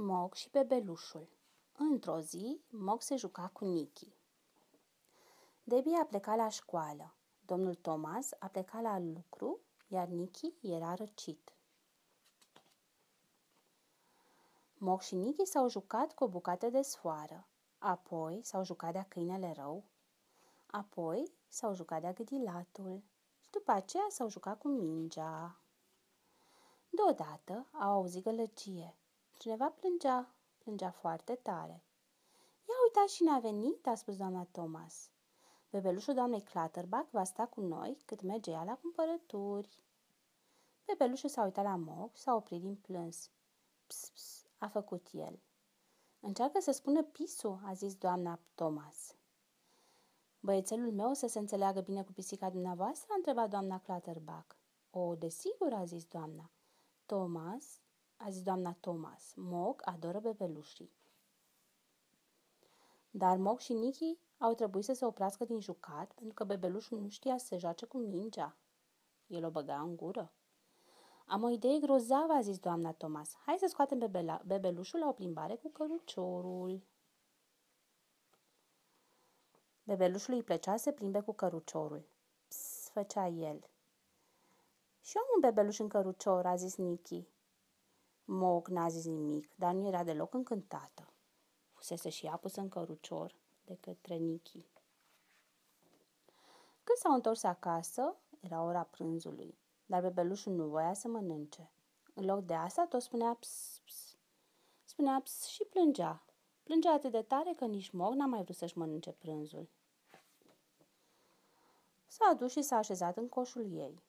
[0.00, 1.28] Mog și bebelușul
[1.72, 4.12] Într-o zi, Mog se juca cu Nicky.
[5.62, 7.14] Debbie a plecat la școală.
[7.46, 11.52] Domnul Thomas a plecat la lucru, iar Nicky era răcit.
[14.74, 17.46] Mog și Nicky s-au jucat cu o bucată de sfoară.
[17.78, 19.84] Apoi s-au jucat de-a câinele rău.
[20.66, 23.02] Apoi s-au jucat de-a gâdilatul.
[23.40, 25.60] Și după aceea s-au jucat cu mingea.
[26.90, 28.96] Deodată au auzit gălăgie.
[29.38, 31.82] Cineva plângea, plângea foarte tare.
[32.68, 35.10] Ia uitați și n-a venit, a spus doamna Thomas.
[35.70, 39.82] Bebelușul doamnei Clutterbuck va sta cu noi cât merge ea la cumpărături.
[40.86, 43.30] Bebelușul s-a uitat la Mog, s-a oprit din plâns.
[43.86, 45.38] Ps, ps, a făcut el.
[46.20, 49.14] Încearcă să spună pisu, a zis doamna Thomas.
[50.40, 53.06] Băiețelul meu să se înțeleagă bine cu pisica dumneavoastră?
[53.10, 54.56] a întrebat doamna Clutterbuck.
[54.90, 56.50] O, desigur, a zis doamna.
[57.06, 57.80] Thomas,
[58.18, 60.92] a zis doamna Thomas, Mog adoră bebelușii.
[63.10, 67.08] Dar Mog și Nicky au trebuit să se oprească din jucat pentru că bebelușul nu
[67.08, 68.56] știa să se joace cu mingea.
[69.26, 70.32] El o băga în gură.
[71.26, 73.34] Am o idee grozavă, a zis doamna Thomas.
[73.34, 76.82] Hai să scoatem bebela, bebelușul la o plimbare cu căruciorul.
[79.82, 82.08] Bebelușul îi plăcea să plimbe cu căruciorul.
[82.48, 83.68] Ps, făcea el.
[85.00, 87.26] Și eu am un bebeluș în cărucior, a zis Nicky.
[88.30, 91.12] Mog n-a zis nimic, dar nu era deloc încântată.
[91.72, 94.66] Fusese și ea pusă în cărucior de către Nicky.
[96.84, 101.70] Când s-au întors acasă, era ora prânzului, dar bebelușul nu voia să mănânce.
[102.14, 104.16] În loc de asta, tot spunea ps, ps.
[104.84, 106.22] Spunea ps și plângea.
[106.62, 109.68] Plângea atât de tare că nici Mog n-a mai vrut să-și mănânce prânzul.
[112.06, 114.02] S-a dus și s-a așezat în coșul ei.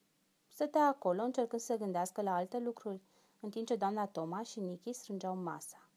[0.47, 3.01] Stătea acolo încercând să se gândească la alte lucruri,
[3.39, 5.89] în timp ce doamna Toma și Nicky strângeau masa.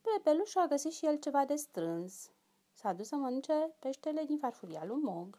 [0.00, 2.30] Pepeluș a găsit și el ceva de strâns.
[2.72, 5.38] S-a dus să mănânce peștele din farfuria lui Mog.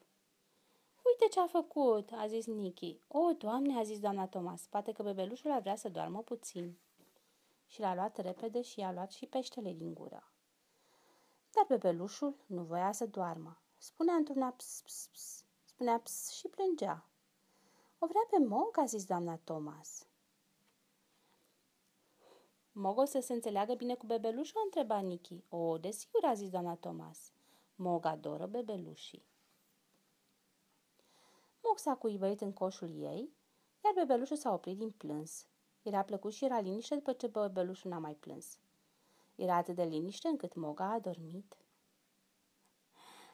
[1.04, 3.00] Uite ce a făcut, a zis Nicky.
[3.08, 6.78] O, doamne, a zis doamna Thomas, poate că bebelușul a vrea să doarmă puțin.
[7.68, 10.32] Și l-a luat repede și i-a luat și peștele din gură.
[11.52, 13.58] Dar bebelușul nu voia să doarmă.
[13.78, 17.06] Spunea într-una ps, ps, ps, spunea ps și plângea.
[18.00, 20.06] O vrea pe Mog, a zis doamna Thomas.
[22.80, 24.62] Mog o să se înțeleagă bine cu bebelușul?
[24.64, 25.44] întreba Nicky.
[25.50, 27.32] O, desigur, a zis doamna Thomas.
[27.76, 29.26] Mog adoră bebelușii.
[31.64, 33.30] Mog s-a cuibărit în coșul ei,
[33.84, 35.48] iar bebelușul s-a oprit din plâns.
[35.82, 38.58] Era plăcut și era liniște după ce bebelușul n-a mai plâns.
[39.36, 41.58] Era atât de liniște încât Moga a dormit.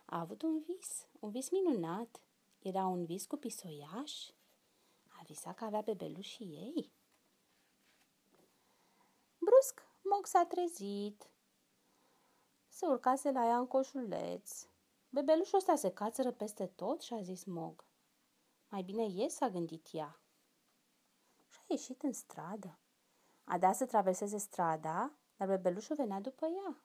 [0.05, 2.21] A avut un vis, un vis minunat.
[2.59, 4.29] Era un vis cu pisoiaș.
[5.07, 6.91] A visat că avea bebelușii ei.
[9.63, 11.29] Brusc, Mog s-a trezit.
[12.67, 14.67] Se urcase la ea în coșuleț.
[15.09, 17.83] Bebelușul ăsta se cațără peste tot și a zis Mog.
[18.69, 20.19] Mai bine ies, s-a gândit ea.
[21.47, 22.77] Și a ieșit în stradă.
[23.43, 26.83] A dat să traverseze strada, dar bebelușul venea după ea.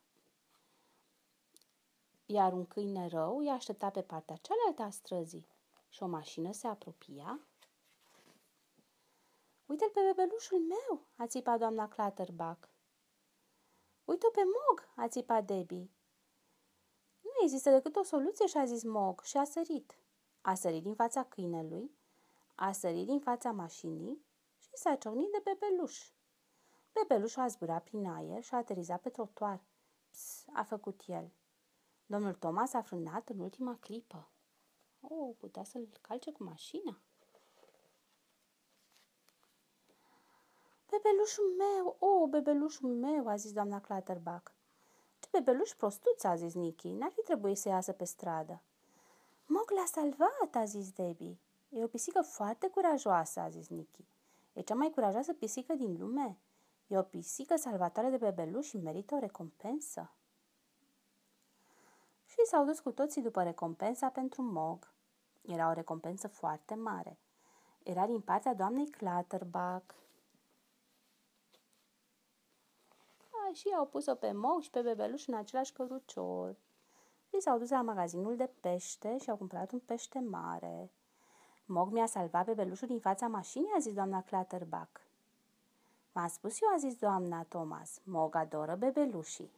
[2.26, 5.48] Iar un câine rău i-a așteptat pe partea cealaltă a străzii
[5.88, 7.40] și o mașină se apropia.
[9.68, 12.68] Uite-l pe bebelușul meu, a țipat doamna Clutterbuck.
[14.04, 15.90] Uite-o pe Mog, a țipat Debbie.
[17.20, 19.98] Nu există decât o soluție, și-a zis Mog și a sărit.
[20.40, 21.90] A sărit din fața câinelui,
[22.54, 24.24] a sărit din fața mașinii
[24.58, 26.10] și s-a ciocnit de bebeluș.
[26.92, 29.64] Bebelușul a zburat prin aer și a aterizat pe trotuar.
[30.10, 31.32] Ps, a făcut el.
[32.06, 34.30] Domnul Thomas a frânat în ultima clipă.
[35.00, 37.02] O, oh, putea să-l calce cu mașina.
[41.02, 44.52] Bebelușul meu, o, oh, bebelușul meu, a zis doamna Clutterbuck.
[45.18, 48.62] Ce bebeluș prostuț, a zis Nicky, n-ar fi trebuit să iasă pe stradă.
[49.46, 51.38] Mog l-a salvat, a zis Debbie.
[51.68, 54.04] E o pisică foarte curajoasă, a zis Nicky.
[54.52, 56.38] E cea mai curajoasă pisică din lume.
[56.86, 60.12] E o pisică salvatoare de bebeluș și merită o recompensă.
[62.24, 64.92] Și s-au dus cu toții după recompensa pentru Mog.
[65.42, 67.18] Era o recompensă foarte mare.
[67.82, 69.94] Era din partea doamnei Clutterbuck.
[73.52, 76.56] Și au pus-o pe Mog și pe bebeluș în același cărucior.
[77.28, 80.90] Și s-au dus la magazinul de pește și au cumpărat un pește mare.
[81.66, 85.00] Mog mi-a salvat bebelușul din fața mașinii, a zis doamna Clutterbuck.
[86.12, 88.00] M-a spus eu, a zis doamna Thomas.
[88.04, 89.50] Mog adoră bebelușii.